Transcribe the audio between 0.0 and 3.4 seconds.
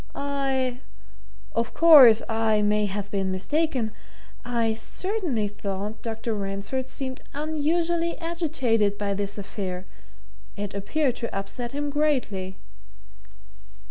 "I of course, I may have been